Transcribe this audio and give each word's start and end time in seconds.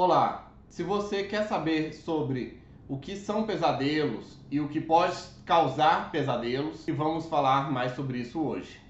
Olá! 0.00 0.52
Se 0.68 0.84
você 0.84 1.24
quer 1.24 1.48
saber 1.48 1.92
sobre 1.92 2.62
o 2.88 2.98
que 2.98 3.16
são 3.16 3.42
pesadelos 3.42 4.38
e 4.48 4.60
o 4.60 4.68
que 4.68 4.80
pode 4.80 5.16
causar 5.44 6.12
pesadelos, 6.12 6.86
vamos 6.86 7.26
falar 7.26 7.72
mais 7.72 7.96
sobre 7.96 8.18
isso 8.18 8.40
hoje. 8.40 8.80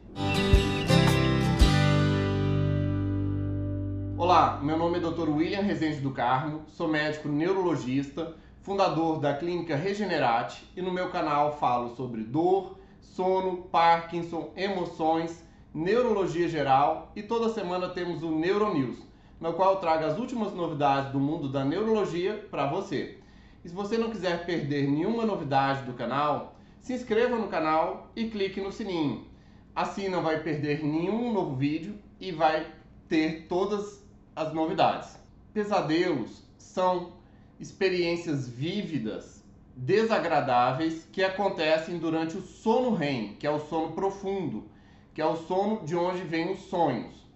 Olá, 4.18 4.60
meu 4.62 4.76
nome 4.76 4.98
é 4.98 5.00
Dr. 5.00 5.30
William 5.30 5.62
Rezende 5.62 6.02
do 6.02 6.10
Carmo, 6.10 6.64
sou 6.68 6.86
médico 6.86 7.26
neurologista, 7.26 8.36
fundador 8.60 9.18
da 9.18 9.32
clínica 9.32 9.76
Regenerate 9.76 10.70
e 10.76 10.82
no 10.82 10.92
meu 10.92 11.08
canal 11.08 11.56
falo 11.56 11.96
sobre 11.96 12.22
dor, 12.22 12.78
sono, 13.00 13.62
Parkinson, 13.72 14.50
emoções, 14.54 15.42
neurologia 15.72 16.48
geral 16.50 17.10
e 17.16 17.22
toda 17.22 17.48
semana 17.48 17.88
temos 17.88 18.22
o 18.22 18.30
Neuronews 18.30 19.08
no 19.40 19.52
qual 19.52 19.74
eu 19.74 19.80
trago 19.80 20.04
as 20.04 20.18
últimas 20.18 20.52
novidades 20.52 21.12
do 21.12 21.20
mundo 21.20 21.48
da 21.48 21.64
neurologia 21.64 22.46
para 22.50 22.66
você. 22.66 23.18
E 23.64 23.68
se 23.68 23.74
você 23.74 23.96
não 23.96 24.10
quiser 24.10 24.44
perder 24.44 24.88
nenhuma 24.88 25.24
novidade 25.24 25.84
do 25.84 25.92
canal, 25.92 26.56
se 26.80 26.92
inscreva 26.92 27.36
no 27.36 27.48
canal 27.48 28.10
e 28.16 28.28
clique 28.28 28.60
no 28.60 28.72
sininho. 28.72 29.26
Assim 29.74 30.08
não 30.08 30.22
vai 30.22 30.42
perder 30.42 30.82
nenhum 30.82 31.32
novo 31.32 31.54
vídeo 31.54 31.98
e 32.20 32.32
vai 32.32 32.66
ter 33.08 33.46
todas 33.48 34.04
as 34.34 34.52
novidades. 34.52 35.18
Pesadelos 35.52 36.42
são 36.56 37.12
experiências 37.60 38.48
vívidas, 38.48 39.44
desagradáveis 39.76 41.08
que 41.12 41.22
acontecem 41.22 41.98
durante 41.98 42.36
o 42.36 42.42
sono 42.42 42.94
REM, 42.94 43.34
que 43.34 43.46
é 43.46 43.50
o 43.50 43.60
sono 43.60 43.92
profundo, 43.92 44.68
que 45.14 45.20
é 45.20 45.26
o 45.26 45.36
sono 45.36 45.84
de 45.84 45.94
onde 45.94 46.22
vêm 46.22 46.52
os 46.52 46.60
sonhos. 46.62 47.27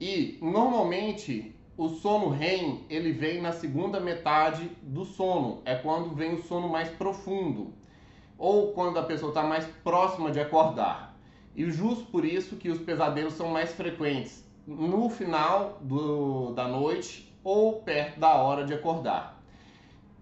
E 0.00 0.38
normalmente 0.40 1.54
o 1.76 1.88
sono 1.90 2.30
REM 2.30 2.84
ele 2.88 3.12
vem 3.12 3.42
na 3.42 3.52
segunda 3.52 4.00
metade 4.00 4.70
do 4.82 5.04
sono, 5.04 5.60
é 5.64 5.74
quando 5.74 6.14
vem 6.14 6.34
o 6.34 6.42
sono 6.42 6.68
mais 6.68 6.88
profundo 6.88 7.74
ou 8.38 8.72
quando 8.72 8.98
a 8.98 9.02
pessoa 9.02 9.28
está 9.30 9.42
mais 9.42 9.66
próxima 9.84 10.30
de 10.30 10.40
acordar. 10.40 11.14
E 11.54 11.70
justo 11.70 12.06
por 12.06 12.24
isso 12.24 12.56
que 12.56 12.70
os 12.70 12.78
pesadelos 12.78 13.34
são 13.34 13.48
mais 13.48 13.72
frequentes 13.72 14.42
no 14.66 15.10
final 15.10 15.78
do, 15.82 16.52
da 16.52 16.66
noite 16.66 17.30
ou 17.44 17.82
perto 17.82 18.18
da 18.18 18.36
hora 18.36 18.64
de 18.64 18.72
acordar. 18.72 19.42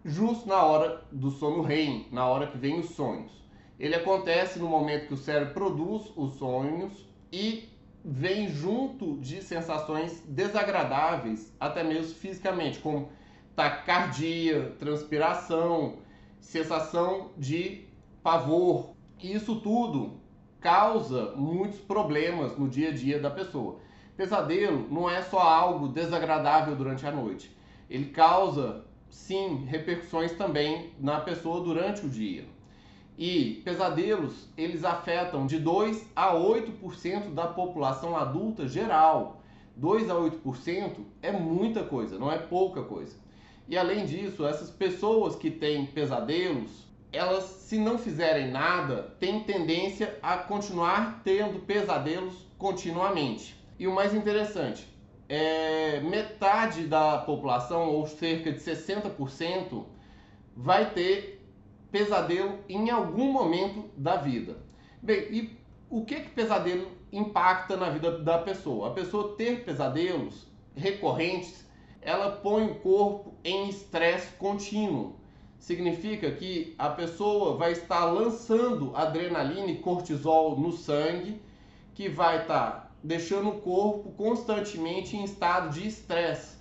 Justo 0.04 0.48
na 0.48 0.64
hora 0.64 1.04
do 1.12 1.30
sono 1.30 1.62
REM, 1.62 2.06
na 2.10 2.26
hora 2.26 2.48
que 2.48 2.58
vem 2.58 2.80
os 2.80 2.90
sonhos. 2.90 3.30
Ele 3.78 3.94
acontece 3.94 4.58
no 4.58 4.66
momento 4.66 5.06
que 5.06 5.14
o 5.14 5.18
cérebro 5.18 5.54
produz 5.54 6.10
os 6.16 6.34
sonhos 6.34 7.06
e 7.32 7.68
vem 8.10 8.48
junto 8.48 9.18
de 9.18 9.42
sensações 9.42 10.22
desagradáveis, 10.26 11.54
até 11.60 11.84
mesmo 11.84 12.14
fisicamente, 12.14 12.78
como 12.78 13.10
taquicardia, 13.54 14.74
transpiração, 14.78 15.98
sensação 16.40 17.32
de 17.36 17.86
pavor. 18.22 18.94
Isso 19.22 19.60
tudo 19.60 20.20
causa 20.58 21.34
muitos 21.36 21.80
problemas 21.80 22.56
no 22.56 22.66
dia 22.66 22.88
a 22.88 22.92
dia 22.92 23.18
da 23.20 23.30
pessoa. 23.30 23.78
Pesadelo 24.16 24.88
não 24.90 25.08
é 25.10 25.20
só 25.20 25.40
algo 25.40 25.88
desagradável 25.88 26.74
durante 26.74 27.06
a 27.06 27.12
noite. 27.12 27.54
Ele 27.90 28.06
causa, 28.06 28.86
sim, 29.10 29.66
repercussões 29.66 30.32
também 30.32 30.94
na 30.98 31.20
pessoa 31.20 31.62
durante 31.62 32.06
o 32.06 32.08
dia. 32.08 32.46
E 33.18 33.60
pesadelos, 33.64 34.48
eles 34.56 34.84
afetam 34.84 35.44
de 35.44 35.58
2 35.58 36.06
a 36.14 36.34
8% 36.34 37.34
da 37.34 37.48
população 37.48 38.16
adulta 38.16 38.68
geral. 38.68 39.42
2 39.74 40.08
a 40.08 40.14
8% 40.14 40.98
é 41.20 41.32
muita 41.32 41.82
coisa, 41.82 42.16
não 42.16 42.30
é 42.30 42.38
pouca 42.38 42.80
coisa. 42.82 43.16
E 43.68 43.76
além 43.76 44.06
disso, 44.06 44.46
essas 44.46 44.70
pessoas 44.70 45.34
que 45.34 45.50
têm 45.50 45.84
pesadelos, 45.84 46.86
elas, 47.12 47.42
se 47.42 47.76
não 47.76 47.98
fizerem 47.98 48.52
nada, 48.52 49.14
têm 49.18 49.40
tendência 49.40 50.16
a 50.22 50.38
continuar 50.38 51.20
tendo 51.24 51.58
pesadelos 51.66 52.46
continuamente. 52.56 53.56
E 53.80 53.88
o 53.88 53.92
mais 53.92 54.14
interessante, 54.14 54.86
é, 55.28 56.00
metade 56.00 56.86
da 56.86 57.18
população, 57.18 57.88
ou 57.88 58.06
cerca 58.06 58.52
de 58.52 58.60
60%, 58.60 59.84
vai 60.56 60.90
ter 60.90 61.37
pesadelo 61.90 62.58
em 62.68 62.90
algum 62.90 63.32
momento 63.32 63.84
da 63.96 64.16
vida. 64.16 64.58
Bem, 65.02 65.26
e 65.30 65.58
o 65.90 66.04
que 66.04 66.20
que 66.20 66.30
pesadelo 66.30 66.88
impacta 67.12 67.76
na 67.76 67.90
vida 67.90 68.18
da 68.18 68.38
pessoa? 68.38 68.88
A 68.88 68.90
pessoa 68.92 69.34
ter 69.36 69.64
pesadelos 69.64 70.46
recorrentes, 70.74 71.66
ela 72.00 72.30
põe 72.30 72.66
o 72.66 72.74
corpo 72.76 73.34
em 73.42 73.68
estresse 73.68 74.32
contínuo. 74.36 75.16
Significa 75.58 76.30
que 76.30 76.74
a 76.78 76.90
pessoa 76.90 77.56
vai 77.56 77.72
estar 77.72 78.04
lançando 78.04 78.94
adrenalina 78.94 79.70
e 79.70 79.78
cortisol 79.78 80.58
no 80.58 80.72
sangue, 80.72 81.40
que 81.94 82.08
vai 82.08 82.42
estar 82.42 82.94
deixando 83.02 83.48
o 83.48 83.60
corpo 83.60 84.10
constantemente 84.12 85.16
em 85.16 85.24
estado 85.24 85.70
de 85.70 85.88
estresse 85.88 86.57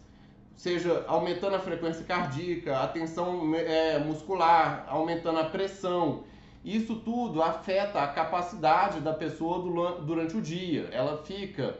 seja 0.57 1.05
aumentando 1.07 1.55
a 1.55 1.59
frequência 1.59 2.03
cardíaca, 2.03 2.79
a 2.79 2.87
tensão 2.87 3.53
é, 3.55 3.99
muscular, 3.99 4.85
aumentando 4.89 5.37
a 5.39 5.43
pressão. 5.45 6.23
Isso 6.65 6.95
tudo 6.95 7.41
afeta 7.41 8.01
a 8.01 8.07
capacidade 8.07 8.99
da 8.99 9.13
pessoa 9.13 9.61
durante 10.01 10.35
o 10.35 10.41
dia. 10.41 10.89
Ela 10.91 11.17
fica 11.23 11.79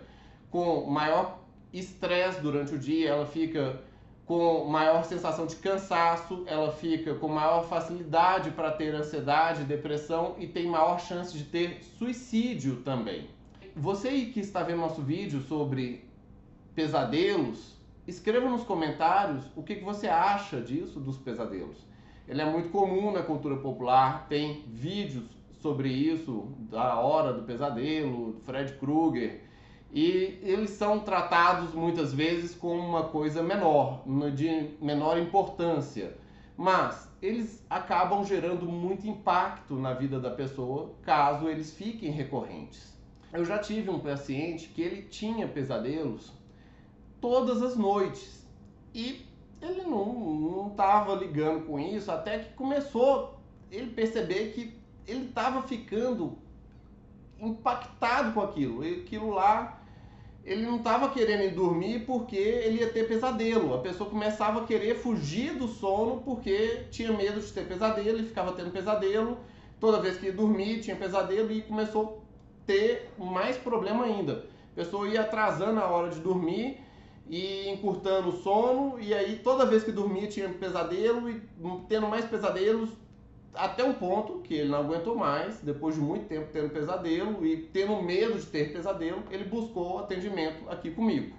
com 0.51 0.85
maior 0.85 1.39
estresse 1.73 2.39
durante 2.39 2.75
o 2.75 2.79
dia, 2.79 3.09
ela 3.09 3.25
fica 3.25 3.81
com 4.25 4.65
maior 4.65 5.03
sensação 5.03 5.45
de 5.47 5.55
cansaço, 5.55 6.43
ela 6.45 6.71
fica 6.71 7.15
com 7.15 7.27
maior 7.27 7.63
facilidade 7.67 8.51
para 8.51 8.71
ter 8.71 8.93
ansiedade, 8.93 9.63
depressão 9.63 10.35
e 10.37 10.45
tem 10.45 10.67
maior 10.67 10.99
chance 10.99 11.35
de 11.35 11.45
ter 11.45 11.81
suicídio 11.97 12.77
também. 12.77 13.27
Você 13.75 14.25
que 14.25 14.39
está 14.39 14.63
vendo 14.63 14.81
nosso 14.81 15.01
vídeo 15.01 15.41
sobre 15.41 16.05
pesadelos, 16.75 17.76
Escreva 18.07 18.49
nos 18.49 18.63
comentários 18.63 19.43
o 19.53 19.61
que, 19.61 19.75
você 19.75 20.07
acha 20.07 20.61
disso 20.61 20.97
dos 20.97 21.17
pesadelos. 21.17 21.85
Ele 22.25 22.41
é 22.41 22.45
muito 22.49 22.69
comum 22.69 23.11
na 23.11 23.21
cultura 23.21 23.57
popular, 23.57 24.27
tem 24.29 24.63
vídeos 24.67 25.25
sobre 25.59 25.89
isso, 25.89 26.47
da 26.69 26.97
hora 26.99 27.33
do 27.33 27.43
pesadelo, 27.43 28.31
do 28.31 28.39
Fred 28.39 28.73
Krueger, 28.73 29.43
e 29.91 30.39
eles 30.41 30.69
são 30.69 30.99
tratados 30.99 31.73
muitas 31.73 32.13
vezes 32.13 32.55
como 32.55 32.81
uma 32.81 33.03
coisa 33.03 33.43
menor, 33.43 34.03
de 34.33 34.71
menor 34.81 35.17
importância, 35.17 36.15
mas 36.55 37.11
eles 37.21 37.65
acabam 37.69 38.23
gerando 38.23 38.65
muito 38.67 39.05
impacto 39.05 39.75
na 39.75 39.93
vida 39.93 40.17
da 40.17 40.29
pessoa 40.29 40.93
caso 41.01 41.49
eles 41.49 41.73
fiquem 41.73 42.11
recorrentes. 42.11 42.95
Eu 43.33 43.43
já 43.43 43.59
tive 43.59 43.89
um 43.89 43.99
paciente 43.99 44.69
que 44.69 44.81
ele 44.81 45.01
tinha 45.01 45.47
pesadelos 45.47 46.36
todas 47.21 47.61
as 47.61 47.75
noites. 47.75 48.45
E 48.93 49.25
ele 49.61 49.83
não 49.83 50.69
estava 50.71 51.15
ligando 51.15 51.65
com 51.65 51.79
isso 51.79 52.11
até 52.11 52.39
que 52.39 52.53
começou 52.53 53.39
ele 53.71 53.91
perceber 53.91 54.53
que 54.53 54.73
ele 55.07 55.25
estava 55.25 55.61
ficando 55.63 56.37
impactado 57.39 58.33
com 58.33 58.41
aquilo. 58.41 58.83
Aquilo 58.83 59.31
lá, 59.31 59.81
ele 60.43 60.65
não 60.65 60.77
estava 60.77 61.09
querendo 61.09 61.53
dormir 61.53 62.05
porque 62.05 62.35
ele 62.35 62.79
ia 62.79 62.89
ter 62.89 63.07
pesadelo. 63.07 63.73
A 63.73 63.79
pessoa 63.79 64.09
começava 64.09 64.61
a 64.61 64.65
querer 64.65 64.95
fugir 64.95 65.53
do 65.53 65.67
sono 65.67 66.21
porque 66.21 66.85
tinha 66.91 67.11
medo 67.11 67.39
de 67.39 67.51
ter 67.51 67.67
pesadelo 67.67 68.19
e 68.19 68.23
ficava 68.23 68.53
tendo 68.53 68.71
pesadelo. 68.71 69.37
Toda 69.79 70.01
vez 70.01 70.17
que 70.17 70.27
ia 70.27 70.33
dormir, 70.33 70.81
tinha 70.81 70.95
pesadelo 70.95 71.51
e 71.51 71.61
começou 71.61 72.23
a 72.23 72.65
ter 72.65 73.11
mais 73.17 73.57
problema 73.57 74.05
ainda. 74.05 74.45
A 74.71 74.75
pessoa 74.75 75.07
ia 75.07 75.21
atrasando 75.21 75.79
a 75.79 75.87
hora 75.87 76.09
de 76.09 76.19
dormir 76.19 76.79
e 77.29 77.69
encurtando 77.69 78.29
o 78.29 78.37
sono, 78.41 78.99
e 78.99 79.13
aí 79.13 79.39
toda 79.43 79.65
vez 79.65 79.83
que 79.83 79.91
dormia 79.91 80.27
tinha 80.27 80.49
pesadelo 80.49 81.29
e 81.29 81.41
tendo 81.89 82.07
mais 82.07 82.25
pesadelos, 82.25 82.89
até 83.53 83.83
um 83.83 83.93
ponto 83.93 84.39
que 84.39 84.53
ele 84.53 84.69
não 84.69 84.79
aguentou 84.79 85.15
mais, 85.15 85.59
depois 85.61 85.95
de 85.95 86.01
muito 86.01 86.27
tempo 86.27 86.49
tendo 86.53 86.69
pesadelo 86.69 87.45
e 87.45 87.57
tendo 87.57 88.01
medo 88.01 88.39
de 88.39 88.45
ter 88.45 88.71
pesadelo, 88.71 89.23
ele 89.31 89.45
buscou 89.45 89.99
atendimento 89.99 90.69
aqui 90.69 90.91
comigo. 90.91 91.35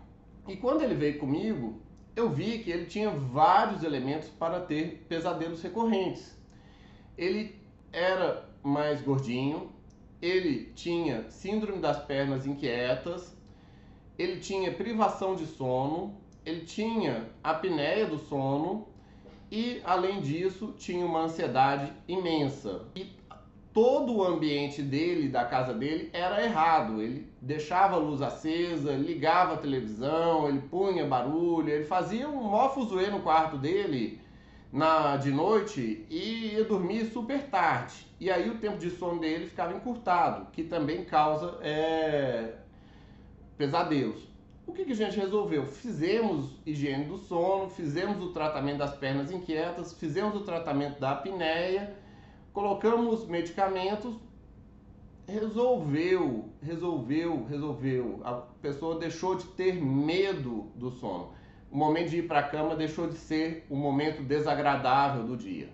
E 0.47 0.57
quando 0.57 0.83
ele 0.83 0.95
veio 0.95 1.19
comigo, 1.19 1.81
eu 2.17 2.29
vi 2.31 2.59
que 2.59 2.71
ele 2.71 2.87
tinha 2.87 3.11
vários 3.11 3.85
elementos 3.85 4.29
para 4.29 4.61
ter 4.61 5.05
pesadelos 5.09 5.63
recorrentes. 5.63 6.37
Ele 7.17 7.55
era 7.93 8.49
mais 8.63 9.01
gordinho, 9.01 9.71
ele 10.21 10.73
tinha 10.75 11.31
síndrome 11.31 11.79
das 11.81 12.05
pernas 12.05 12.47
inquietas, 12.47 13.38
ele 14.19 14.41
tinha 14.41 14.73
privação 14.73 15.37
de 15.37 15.47
sono, 15.47 16.15
ele 16.45 16.63
tinha 16.63 17.29
apneia 17.43 18.07
do 18.07 18.19
sono 18.19 18.89
e, 19.51 19.81
além 19.85 20.21
disso, 20.21 20.75
tinha 20.77 21.07
uma 21.07 21.21
ansiedade 21.21 21.93
imensa. 22.07 22.83
E 22.97 23.17
todo 23.73 24.17
o 24.17 24.25
ambiente 24.25 24.83
dele, 24.83 25.29
da 25.29 25.45
casa 25.45 25.73
dele, 25.73 26.11
era 26.13 26.43
errado. 26.43 27.01
Ele 27.01 27.31
deixava 27.41 27.95
a 27.95 27.99
luz 27.99 28.21
acesa, 28.21 28.93
ligava 28.93 29.55
a 29.55 29.59
televisão, 29.59 30.49
ele 30.49 30.63
punha 30.63 31.07
barulho, 31.07 31.69
ele 31.69 31.85
fazia 31.85 32.29
um 32.29 32.43
mó 32.43 32.75
no 32.75 33.21
quarto 33.21 33.57
dele 33.57 34.21
na, 34.73 35.17
de 35.17 35.31
noite 35.31 36.05
e 36.11 36.55
ia 36.55 36.65
dormir 36.65 37.07
super 37.13 37.43
tarde. 37.45 38.07
E 38.21 38.31
aí 38.31 38.51
o 38.51 38.59
tempo 38.59 38.79
de 38.79 38.91
sono 38.91 39.21
dele 39.21 39.47
ficava 39.47 39.73
encurtado, 39.73 40.49
que 40.53 40.65
também 40.65 41.05
causa 41.05 41.59
é, 41.63 42.55
pesadelos. 43.59 44.27
O 44.67 44.73
que, 44.73 44.85
que 44.85 44.93
a 44.93 44.97
gente 44.97 45.19
resolveu? 45.19 45.67
Fizemos 45.67 46.51
higiene 46.65 47.07
do 47.07 47.19
sono, 47.19 47.69
fizemos 47.69 48.23
o 48.23 48.33
tratamento 48.33 48.79
das 48.79 48.95
pernas 48.97 49.31
inquietas, 49.31 49.93
fizemos 49.95 50.37
o 50.37 50.45
tratamento 50.45 51.01
da 51.01 51.13
apneia, 51.13 51.97
colocamos 52.53 53.27
medicamentos, 53.27 54.15
resolveu, 55.27 56.51
resolveu, 56.63 57.45
resolveu. 57.45 58.21
A 58.25 58.35
pessoa 58.63 58.99
deixou 58.99 59.35
de 59.35 59.45
ter 59.49 59.75
medo 59.75 60.71
do 60.75 60.91
sono. 60.91 61.33
O 61.71 61.77
momento 61.77 62.11
de 62.11 62.19
ir 62.19 62.29
para 62.29 62.41
a 62.41 62.49
cama 62.49 62.77
deixou 62.77 63.09
de 63.09 63.17
ser 63.17 63.67
o 63.69 63.77
momento 63.77 64.23
desagradável 64.23 65.25
do 65.25 65.37
dia. 65.37 65.69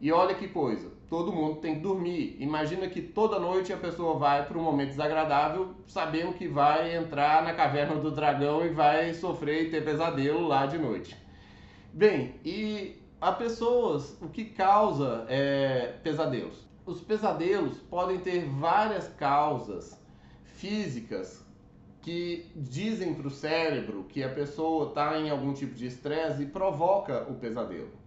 E 0.00 0.12
olha 0.12 0.34
que 0.34 0.48
coisa, 0.48 0.92
todo 1.12 1.30
mundo 1.30 1.60
tem 1.60 1.74
que 1.74 1.80
dormir. 1.82 2.38
Imagina 2.40 2.88
que 2.88 3.02
toda 3.02 3.38
noite 3.38 3.70
a 3.70 3.76
pessoa 3.76 4.18
vai 4.18 4.46
para 4.46 4.56
um 4.56 4.62
momento 4.62 4.88
desagradável, 4.88 5.74
sabendo 5.86 6.32
que 6.32 6.48
vai 6.48 6.96
entrar 6.96 7.44
na 7.44 7.52
caverna 7.52 7.96
do 7.96 8.10
dragão 8.10 8.64
e 8.64 8.70
vai 8.70 9.12
sofrer 9.12 9.64
e 9.64 9.70
ter 9.70 9.84
pesadelo 9.84 10.48
lá 10.48 10.64
de 10.64 10.78
noite. 10.78 11.14
Bem, 11.92 12.36
e 12.42 12.96
a 13.20 13.30
pessoas, 13.30 14.16
o 14.22 14.28
que 14.30 14.46
causa 14.46 15.26
é, 15.28 15.98
pesadelos? 16.02 16.66
Os 16.86 17.02
pesadelos 17.02 17.76
podem 17.90 18.18
ter 18.18 18.46
várias 18.46 19.06
causas 19.08 20.02
físicas 20.44 21.46
que 22.00 22.50
dizem 22.56 23.12
para 23.12 23.26
o 23.26 23.30
cérebro 23.30 24.06
que 24.08 24.24
a 24.24 24.30
pessoa 24.30 24.88
está 24.88 25.18
em 25.20 25.28
algum 25.28 25.52
tipo 25.52 25.74
de 25.74 25.84
estresse 25.84 26.44
e 26.44 26.46
provoca 26.46 27.26
o 27.28 27.34
pesadelo 27.34 28.01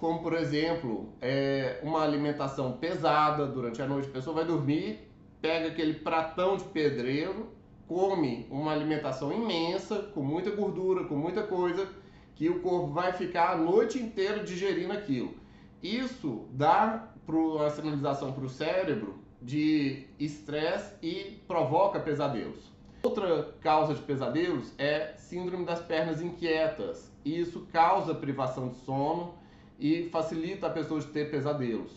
como 0.00 0.22
por 0.22 0.32
exemplo, 0.32 1.12
é, 1.20 1.78
uma 1.82 2.02
alimentação 2.02 2.72
pesada 2.72 3.46
durante 3.46 3.82
a 3.82 3.86
noite. 3.86 4.08
A 4.08 4.12
pessoa 4.12 4.34
vai 4.34 4.46
dormir, 4.46 4.98
pega 5.42 5.68
aquele 5.68 5.92
pratão 5.92 6.56
de 6.56 6.64
pedreiro, 6.64 7.50
come 7.86 8.46
uma 8.50 8.72
alimentação 8.72 9.30
imensa, 9.30 9.98
com 10.14 10.22
muita 10.22 10.50
gordura, 10.50 11.04
com 11.04 11.16
muita 11.16 11.42
coisa, 11.42 11.86
que 12.34 12.48
o 12.48 12.60
corpo 12.60 12.86
vai 12.86 13.12
ficar 13.12 13.52
a 13.52 13.56
noite 13.56 13.98
inteira 13.98 14.42
digerindo 14.42 14.94
aquilo. 14.94 15.34
Isso 15.82 16.46
dá 16.52 17.12
uma 17.28 17.70
sinalização 17.70 18.32
para 18.32 18.44
o 18.44 18.48
cérebro 18.48 19.20
de 19.40 20.06
estresse 20.18 20.94
e 21.02 21.42
provoca 21.46 22.00
pesadelos. 22.00 22.72
Outra 23.02 23.54
causa 23.60 23.94
de 23.94 24.00
pesadelos 24.02 24.72
é 24.78 25.14
síndrome 25.16 25.64
das 25.64 25.80
pernas 25.80 26.20
inquietas. 26.20 27.10
Isso 27.24 27.66
causa 27.72 28.14
privação 28.14 28.68
de 28.68 28.76
sono, 28.78 29.34
e 29.80 30.08
facilita 30.10 30.66
a 30.66 30.70
pessoa 30.70 31.00
de 31.00 31.06
ter 31.06 31.30
pesadelos. 31.30 31.90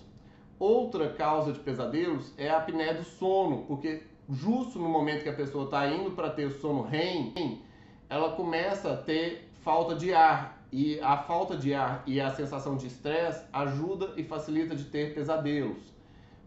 Outra 0.57 1.09
causa 1.09 1.51
de 1.51 1.59
pesadelos 1.59 2.33
é 2.37 2.49
a 2.49 2.57
apneia 2.57 2.93
do 2.93 3.03
sono, 3.03 3.65
porque 3.67 4.03
justo 4.29 4.79
no 4.79 4.87
momento 4.87 5.23
que 5.23 5.29
a 5.29 5.33
pessoa 5.33 5.65
está 5.65 5.87
indo 5.87 6.11
para 6.11 6.29
ter 6.29 6.45
o 6.45 6.51
sono 6.51 6.83
REM, 6.83 7.61
ela 8.09 8.31
começa 8.31 8.93
a 8.93 8.97
ter 8.97 9.49
falta 9.61 9.95
de 9.95 10.13
ar. 10.13 10.63
E 10.71 10.99
a 11.01 11.17
falta 11.17 11.55
de 11.55 11.71
ar 11.71 12.01
e 12.07 12.19
a 12.19 12.31
sensação 12.31 12.75
de 12.75 12.87
estresse 12.87 13.45
ajuda 13.53 14.13
e 14.17 14.23
facilita 14.23 14.75
de 14.75 14.85
ter 14.85 15.13
pesadelos. 15.13 15.93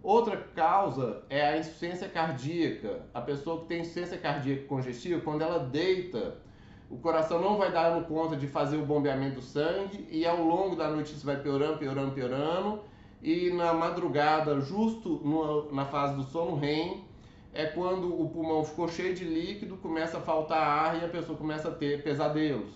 Outra 0.02 0.36
causa 0.36 1.22
é 1.30 1.46
a 1.46 1.58
insuficiência 1.58 2.08
cardíaca. 2.08 3.02
A 3.14 3.20
pessoa 3.20 3.60
que 3.60 3.66
tem 3.66 3.80
insuficiência 3.82 4.18
cardíaca 4.18 4.64
congestiva, 4.66 5.20
quando 5.20 5.42
ela 5.42 5.60
deita 5.60 6.38
o 6.88 6.96
coração 6.98 7.40
não 7.40 7.56
vai 7.56 7.72
dar 7.72 8.00
conta 8.04 8.36
de 8.36 8.46
fazer 8.46 8.76
o 8.76 8.86
bombeamento 8.86 9.36
do 9.36 9.42
sangue 9.42 10.06
e 10.10 10.24
ao 10.24 10.42
longo 10.42 10.76
da 10.76 10.88
noite 10.88 11.12
isso 11.14 11.26
vai 11.26 11.36
piorando, 11.36 11.78
piorando, 11.78 12.12
piorando 12.12 12.80
e 13.22 13.50
na 13.50 13.72
madrugada, 13.72 14.60
justo 14.60 15.20
no, 15.24 15.72
na 15.72 15.84
fase 15.84 16.14
do 16.14 16.22
sono 16.22 16.56
REM, 16.56 17.04
é 17.52 17.66
quando 17.66 18.20
o 18.20 18.28
pulmão 18.28 18.62
ficou 18.64 18.86
cheio 18.86 19.14
de 19.14 19.24
líquido, 19.24 19.76
começa 19.78 20.18
a 20.18 20.20
faltar 20.20 20.58
ar 20.58 21.02
e 21.02 21.04
a 21.04 21.08
pessoa 21.08 21.36
começa 21.36 21.68
a 21.68 21.72
ter 21.72 22.02
pesadelos. 22.02 22.70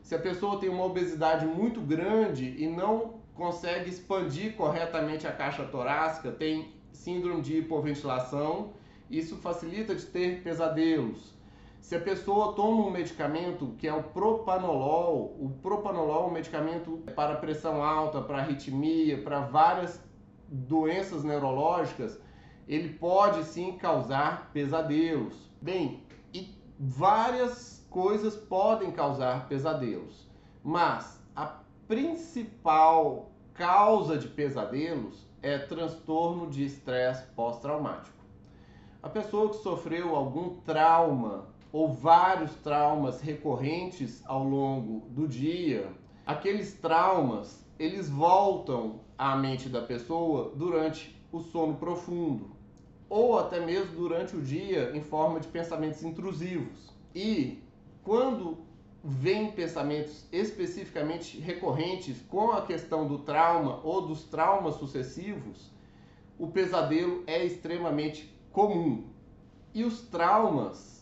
Se 0.00 0.14
a 0.14 0.18
pessoa 0.18 0.58
tem 0.58 0.68
uma 0.68 0.84
obesidade 0.84 1.44
muito 1.44 1.80
grande 1.80 2.54
e 2.56 2.66
não 2.66 3.14
consegue 3.34 3.90
expandir 3.90 4.54
corretamente 4.54 5.26
a 5.26 5.32
caixa 5.32 5.64
torácica, 5.64 6.30
tem 6.30 6.72
síndrome 6.92 7.42
de 7.42 7.58
hipoventilação, 7.58 8.70
isso 9.10 9.36
facilita 9.36 9.94
de 9.94 10.06
ter 10.06 10.42
pesadelos. 10.42 11.34
Se 11.80 11.96
a 11.96 12.00
pessoa 12.00 12.52
toma 12.52 12.86
um 12.86 12.90
medicamento 12.90 13.74
que 13.78 13.88
é 13.88 13.92
o 13.92 14.02
propanolol, 14.02 15.34
o 15.40 15.50
propanolol 15.62 16.24
é 16.24 16.26
um 16.26 16.30
medicamento 16.30 17.02
para 17.16 17.36
pressão 17.36 17.82
alta, 17.82 18.20
para 18.20 18.38
arritmia, 18.38 19.22
para 19.22 19.40
várias 19.40 20.00
doenças 20.46 21.24
neurológicas, 21.24 22.20
ele 22.68 22.90
pode 22.90 23.42
sim 23.44 23.72
causar 23.78 24.50
pesadelos. 24.52 25.50
Bem, 25.60 26.04
e 26.32 26.54
várias 26.78 27.84
coisas 27.88 28.36
podem 28.36 28.92
causar 28.92 29.48
pesadelos, 29.48 30.30
mas 30.62 31.20
a 31.34 31.60
principal 31.88 33.32
causa 33.54 34.18
de 34.18 34.28
pesadelos 34.28 35.26
é 35.42 35.58
transtorno 35.58 36.48
de 36.48 36.64
estresse 36.64 37.26
pós-traumático. 37.34 38.20
A 39.02 39.08
pessoa 39.08 39.48
que 39.48 39.56
sofreu 39.56 40.14
algum 40.14 40.56
trauma 40.60 41.48
ou 41.72 41.92
vários 41.92 42.54
traumas 42.56 43.20
recorrentes 43.20 44.22
ao 44.26 44.44
longo 44.44 45.08
do 45.10 45.26
dia, 45.28 45.88
aqueles 46.26 46.74
traumas 46.74 47.64
eles 47.78 48.10
voltam 48.10 49.00
à 49.16 49.36
mente 49.36 49.68
da 49.68 49.80
pessoa 49.80 50.52
durante 50.54 51.18
o 51.32 51.40
sono 51.40 51.76
profundo 51.76 52.50
ou 53.08 53.38
até 53.38 53.58
mesmo 53.58 53.96
durante 53.96 54.36
o 54.36 54.40
dia 54.40 54.92
em 54.94 55.02
forma 55.02 55.40
de 55.40 55.48
pensamentos 55.48 56.04
intrusivos. 56.04 56.94
E 57.12 57.62
quando 58.04 58.58
vem 59.02 59.50
pensamentos 59.50 60.26
especificamente 60.30 61.40
recorrentes 61.40 62.20
com 62.28 62.52
a 62.52 62.62
questão 62.62 63.08
do 63.08 63.18
trauma 63.18 63.80
ou 63.82 64.06
dos 64.06 64.24
traumas 64.24 64.76
sucessivos, 64.76 65.72
o 66.38 66.46
pesadelo 66.48 67.24
é 67.26 67.44
extremamente 67.44 68.32
comum. 68.52 69.08
E 69.74 69.84
os 69.84 70.02
traumas 70.02 70.99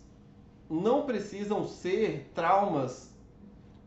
não 0.68 1.06
precisam 1.06 1.66
ser 1.66 2.30
traumas 2.34 3.16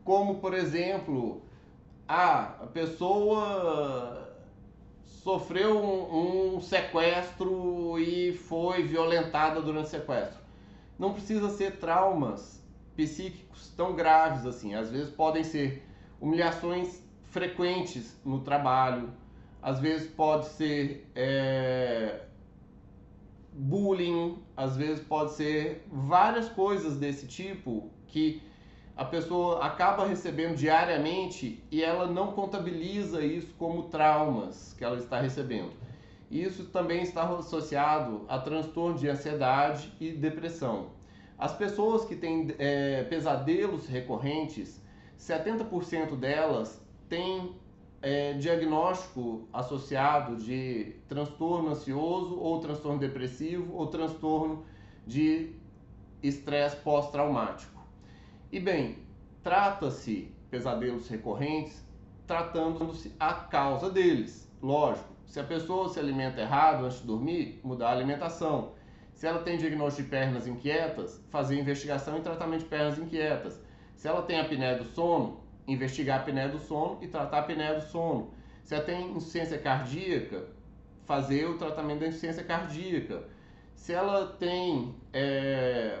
como, 0.04 0.36
por 0.36 0.52
exemplo, 0.52 1.42
a 2.08 2.66
pessoa 2.72 4.36
sofreu 5.04 5.78
um, 5.78 6.56
um, 6.56 6.60
sequestro 6.60 7.98
e 7.98 8.32
foi 8.32 8.82
violentada 8.82 9.60
durante 9.60 9.86
o 9.86 9.90
sequestro. 9.90 10.40
Não 10.98 11.12
precisa 11.12 11.50
ser 11.50 11.78
traumas 11.78 12.60
psíquicos 12.96 13.68
tão 13.76 13.94
graves 13.94 14.44
assim. 14.44 14.74
Às 14.74 14.90
vezes 14.90 15.10
podem 15.10 15.44
ser 15.44 15.82
humilhações 16.20 17.02
frequentes 17.30 18.20
no 18.24 18.40
trabalho, 18.40 19.10
às 19.62 19.78
vezes 19.78 20.10
pode 20.10 20.46
ser 20.46 21.08
é, 21.14 22.20
bullying, 23.52 24.38
às 24.56 24.76
vezes 24.76 25.04
pode 25.04 25.32
ser 25.32 25.84
várias 25.90 26.48
coisas 26.48 26.96
desse 26.96 27.26
tipo 27.26 27.90
que 28.08 28.42
a 28.96 29.04
pessoa 29.04 29.64
acaba 29.64 30.06
recebendo 30.06 30.56
diariamente 30.56 31.62
e 31.70 31.82
ela 31.82 32.06
não 32.06 32.32
contabiliza 32.32 33.24
isso 33.24 33.54
como 33.58 33.84
traumas 33.84 34.74
que 34.76 34.84
ela 34.84 34.96
está 34.96 35.20
recebendo. 35.20 35.72
Isso 36.30 36.64
também 36.66 37.02
está 37.02 37.28
associado 37.28 38.24
a 38.28 38.38
transtorno 38.38 38.98
de 38.98 39.08
ansiedade 39.08 39.92
e 40.00 40.12
depressão. 40.12 40.90
As 41.38 41.52
pessoas 41.54 42.04
que 42.04 42.16
têm 42.16 42.54
é, 42.58 43.04
pesadelos 43.04 43.86
recorrentes, 43.86 44.80
70% 45.18 46.16
delas 46.16 46.80
têm 47.08 47.54
é, 48.02 48.34
diagnóstico 48.34 49.48
associado 49.52 50.36
de 50.36 50.96
transtorno 51.08 51.70
ansioso 51.70 52.38
ou 52.38 52.60
transtorno 52.60 52.98
depressivo 52.98 53.74
ou 53.74 53.86
transtorno 53.86 54.64
de 55.06 55.54
estresse 56.22 56.76
pós-traumático. 56.76 57.80
E 58.50 58.60
bem, 58.60 58.98
trata-se 59.42 60.30
pesadelos 60.50 61.08
recorrentes 61.08 61.82
tratando-se 62.26 63.14
a 63.20 63.34
causa 63.34 63.90
deles. 63.90 64.50
Lógico, 64.62 65.08
se 65.26 65.38
a 65.38 65.44
pessoa 65.44 65.88
se 65.90 65.98
alimenta 65.98 66.40
errado 66.40 66.86
antes 66.86 67.00
de 67.00 67.06
dormir, 67.06 67.60
mudar 67.62 67.88
a 67.88 67.92
alimentação. 67.92 68.72
Se 69.12 69.26
ela 69.26 69.40
tem 69.40 69.58
diagnóstico 69.58 70.04
de 70.04 70.08
pernas 70.08 70.46
inquietas, 70.46 71.22
fazer 71.30 71.60
investigação 71.60 72.16
e 72.16 72.22
tratamento 72.22 72.60
de 72.60 72.68
pernas 72.70 72.98
inquietas. 72.98 73.60
Se 73.94 74.08
ela 74.08 74.22
tem 74.22 74.40
apneia 74.40 74.78
do 74.78 74.84
sono, 74.84 75.41
investigar 75.66 76.18
a 76.18 76.22
apneia 76.22 76.48
do 76.48 76.58
sono 76.58 76.98
e 77.00 77.08
tratar 77.08 77.38
a 77.38 77.40
apneia 77.40 77.74
do 77.74 77.82
sono. 77.82 78.30
Se 78.64 78.74
ela 78.74 78.84
tem 78.84 79.10
insuficiência 79.10 79.58
cardíaca, 79.58 80.46
fazer 81.04 81.46
o 81.46 81.58
tratamento 81.58 82.00
da 82.00 82.06
insuficiência 82.06 82.44
cardíaca. 82.44 83.24
Se 83.74 83.92
ela 83.92 84.26
tem 84.26 84.94
é, 85.12 85.98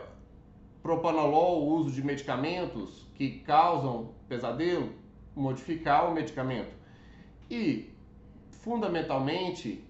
propanolol, 0.82 1.66
uso 1.68 1.90
de 1.90 2.02
medicamentos 2.02 3.06
que 3.14 3.40
causam 3.40 4.10
pesadelo, 4.28 4.92
modificar 5.34 6.08
o 6.08 6.14
medicamento. 6.14 6.74
E, 7.50 7.90
fundamentalmente, 8.50 9.84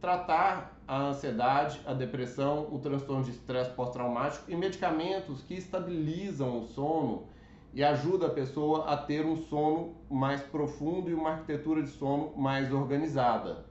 tratar 0.00 0.78
a 0.86 0.98
ansiedade, 0.98 1.80
a 1.86 1.94
depressão, 1.94 2.68
o 2.70 2.78
transtorno 2.78 3.24
de 3.24 3.30
estresse 3.30 3.70
pós-traumático 3.70 4.50
e 4.50 4.56
medicamentos 4.56 5.42
que 5.42 5.54
estabilizam 5.54 6.58
o 6.58 6.66
sono 6.66 7.26
e 7.74 7.82
ajudam 7.82 8.28
a 8.28 8.32
pessoa 8.32 8.84
a 8.84 8.96
ter 8.96 9.26
um 9.26 9.36
sono 9.36 9.96
mais 10.08 10.40
profundo 10.40 11.10
e 11.10 11.14
uma 11.14 11.30
arquitetura 11.30 11.82
de 11.82 11.88
sono 11.88 12.32
mais 12.36 12.72
organizada. 12.72 13.66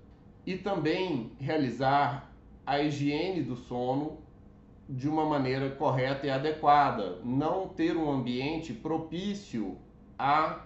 E 0.46 0.58
também 0.58 1.32
realizar 1.40 2.30
a 2.66 2.80
higiene 2.80 3.42
do 3.42 3.56
sono 3.56 4.18
de 4.90 5.08
uma 5.08 5.26
maneira 5.26 5.70
correta 5.70 6.28
e 6.28 6.30
adequada, 6.30 7.20
não 7.24 7.70
ter 7.70 7.96
um 7.96 8.12
ambiente 8.12 8.74
propício 8.74 9.78
a 10.20 10.66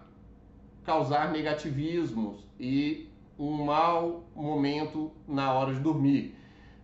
causar 0.84 1.32
negativismos 1.32 2.44
e 2.60 3.08
um 3.38 3.52
mau 3.64 4.24
momento 4.36 5.12
na 5.28 5.54
hora 5.54 5.76
de 5.76 5.80
dormir. 5.80 6.36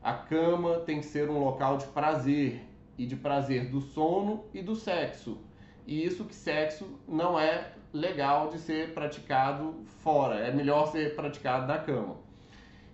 A 0.03 0.13
cama 0.13 0.79
tem 0.81 0.99
que 0.99 1.05
ser 1.05 1.29
um 1.31 1.39
local 1.39 1.77
de 1.77 1.87
prazer 1.87 2.61
e 2.95 3.07
de 3.07 3.15
prazer 3.15 3.71
do 3.71 3.81
sono 3.81 4.43
e 4.53 4.61
do 4.61 4.75
sexo. 4.75 5.39
E 5.85 6.05
isso 6.05 6.25
que 6.25 6.35
sexo 6.35 6.99
não 7.07 7.39
é 7.39 7.73
legal 7.91 8.49
de 8.49 8.57
ser 8.57 8.93
praticado 8.93 9.75
fora, 10.01 10.35
é 10.35 10.51
melhor 10.51 10.87
ser 10.87 11.15
praticado 11.15 11.67
na 11.67 11.77
cama. 11.77 12.15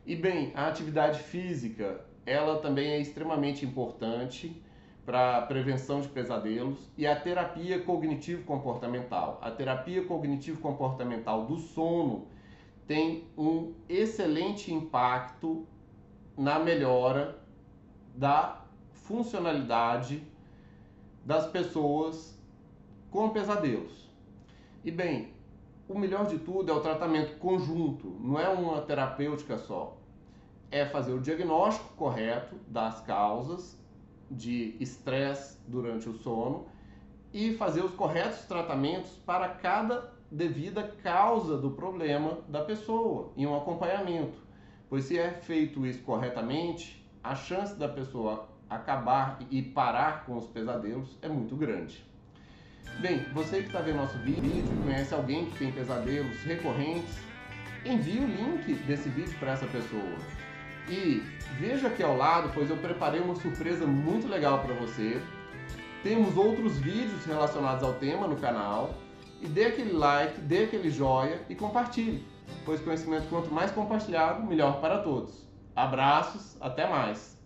E 0.06 0.16
bem, 0.16 0.52
a 0.56 0.68
atividade 0.68 1.20
física, 1.20 2.04
ela 2.26 2.60
também 2.60 2.92
é 2.92 3.00
extremamente 3.00 3.66
importante 3.66 4.62
para 5.06 5.42
prevenção 5.44 6.02
de 6.02 6.08
pesadelos 6.08 6.78
e 6.98 7.08
a 7.08 7.16
terapia 7.16 7.80
cognitivo 7.82 8.44
comportamental. 8.44 9.40
A 9.42 9.50
terapia 9.50 10.04
cognitivo 10.04 10.60
comportamental 10.62 11.46
do 11.46 11.58
sono 11.58 12.28
tem 12.86 13.28
um 13.38 13.74
excelente 13.88 14.74
impacto 14.74 15.66
na 16.38 16.60
melhora 16.60 17.40
da 18.16 18.66
funcionalidade 18.92 20.24
das 21.26 21.48
pessoas 21.48 22.39
com 23.12 23.30
pesadelos. 23.30 24.10
E 24.84 24.92
bem, 24.92 25.34
o 25.88 25.98
melhor 25.98 26.28
de 26.28 26.38
tudo 26.38 26.72
é 26.72 26.76
o 26.76 26.82
tratamento 26.82 27.38
conjunto, 27.40 28.16
não 28.20 28.40
é 28.40 28.48
uma 28.48 28.82
terapêutica 28.82 29.58
só. 29.58 29.98
É 30.72 30.86
fazer 30.86 31.14
o 31.14 31.20
diagnóstico 31.20 31.94
correto 31.96 32.56
das 32.68 33.02
causas 33.02 33.78
de 34.30 34.76
estresse 34.80 35.58
durante 35.68 36.08
o 36.08 36.14
sono 36.14 36.68
e 37.34 37.56
fazer 37.56 37.82
os 37.84 37.94
corretos 37.94 38.42
tratamentos 38.42 39.12
para 39.26 39.50
cada 39.50 40.14
devida 40.32 40.84
causa 41.02 41.58
do 41.58 41.72
problema 41.72 42.40
da 42.48 42.64
pessoa 42.64 43.32
em 43.36 43.48
um 43.48 43.58
acompanhamento. 43.58 44.38
Pois 44.88 45.06
se 45.06 45.18
é 45.18 45.32
feito 45.32 45.86
isso 45.86 46.04
corretamente, 46.04 47.04
a 47.24 47.36
chance 47.36 47.76
da 47.76 47.88
pessoa 47.88 48.48
acabar 48.70 49.40
e 49.50 49.62
parar 49.62 50.26
com 50.26 50.38
os 50.38 50.46
pesadelos 50.48 51.18
é 51.22 51.28
muito 51.28 51.56
grande. 51.56 52.09
Bem, 53.00 53.26
você 53.34 53.62
que 53.62 53.68
está 53.68 53.80
vendo 53.80 53.98
nosso 53.98 54.18
vídeo, 54.20 54.64
conhece 54.84 55.14
alguém 55.14 55.46
que 55.46 55.60
tem 55.60 55.72
pesadelos 55.72 56.42
recorrentes, 56.44 57.18
envie 57.86 58.20
o 58.20 58.28
link 58.28 58.74
desse 58.86 59.08
vídeo 59.10 59.34
para 59.40 59.54
essa 59.54 59.66
pessoa. 59.68 60.18
E 60.90 61.24
veja 61.60 61.88
aqui 61.88 62.04
ao 62.04 62.18
lado, 62.18 62.52
pois 62.54 62.70
eu 62.70 62.78
preparei 62.78 63.22
uma 63.22 63.36
surpresa 63.36 63.86
muito 63.86 64.28
legal 64.28 64.60
para 64.60 64.74
você. 64.74 65.22
Temos 66.04 66.36
outros 66.36 66.78
vídeos 66.78 67.26
relacionados 67.26 67.84
ao 67.84 67.94
tema 67.94 68.28
no 68.28 68.36
canal. 68.36 68.96
E 69.42 69.48
dê 69.48 69.68
aquele 69.68 69.94
like, 69.94 70.42
dê 70.42 70.66
aquele 70.66 70.90
joia 70.90 71.42
e 71.48 71.56
compartilhe, 71.56 72.28
pois 72.66 72.82
conhecimento 72.82 73.30
quanto 73.30 73.50
mais 73.50 73.72
compartilhado, 73.72 74.46
melhor 74.46 74.82
para 74.82 74.98
todos. 74.98 75.48
Abraços, 75.74 76.58
até 76.60 76.86
mais! 76.90 77.39